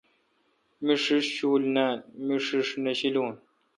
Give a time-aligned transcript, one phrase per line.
[0.83, 3.31] می ݭیݭ شوُل نان۔۔۔۔می ݭیݭ نہ شیلون